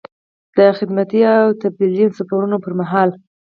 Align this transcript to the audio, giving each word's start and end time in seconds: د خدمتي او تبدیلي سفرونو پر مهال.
د 0.55 0.57
خدمتي 0.77 1.21
او 1.41 1.47
تبدیلي 1.61 2.05
سفرونو 2.17 2.57
پر 2.63 2.73
مهال. 2.79 3.09